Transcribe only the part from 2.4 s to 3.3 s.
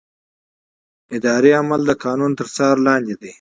څار لاندې دی.